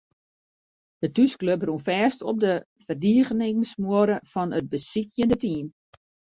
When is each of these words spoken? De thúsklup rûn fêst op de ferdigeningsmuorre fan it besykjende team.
De 1.01 1.07
thúsklup 1.15 1.61
rûn 1.67 1.83
fêst 1.87 2.19
op 2.29 2.37
de 2.45 2.53
ferdigeningsmuorre 2.85 4.17
fan 4.31 4.55
it 4.59 4.65
besykjende 4.73 5.37
team. 5.43 5.65